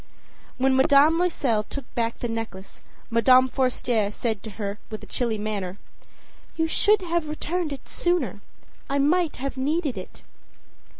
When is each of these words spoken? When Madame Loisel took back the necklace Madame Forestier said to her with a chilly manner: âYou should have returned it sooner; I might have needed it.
When 0.57 0.75
Madame 0.75 1.19
Loisel 1.19 1.61
took 1.61 1.85
back 1.93 2.17
the 2.17 2.27
necklace 2.27 2.81
Madame 3.11 3.47
Forestier 3.47 4.09
said 4.09 4.41
to 4.41 4.49
her 4.57 4.79
with 4.89 5.03
a 5.03 5.05
chilly 5.05 5.37
manner: 5.37 5.77
âYou 6.57 6.67
should 6.67 7.01
have 7.03 7.29
returned 7.29 7.71
it 7.71 7.87
sooner; 7.87 8.41
I 8.89 8.97
might 8.97 9.35
have 9.35 9.57
needed 9.57 9.99
it. 9.99 10.23